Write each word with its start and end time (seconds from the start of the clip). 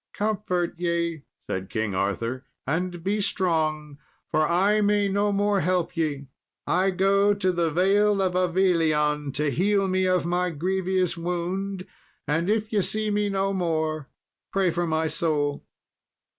"Comfort 0.15 0.73
ye," 0.79 1.21
said 1.45 1.69
King 1.69 1.93
Arthur, 1.93 2.43
"and 2.65 3.03
be 3.03 3.21
strong, 3.21 3.99
for 4.31 4.47
I 4.47 4.81
may 4.81 5.07
no 5.07 5.31
more 5.31 5.59
help 5.59 5.95
ye. 5.95 6.25
I 6.65 6.89
go 6.89 7.35
to 7.35 7.51
the 7.51 7.69
Vale 7.69 8.19
of 8.19 8.33
Avilion 8.33 9.31
to 9.35 9.51
heal 9.51 9.87
me 9.87 10.07
of 10.07 10.25
my 10.25 10.49
grievous 10.49 11.17
wound, 11.17 11.85
and 12.27 12.49
if 12.49 12.73
ye 12.73 12.81
see 12.81 13.11
me 13.11 13.29
no 13.29 13.53
more, 13.53 14.09
pray 14.51 14.71
for 14.71 14.87
my 14.87 15.07
soul." 15.07 15.67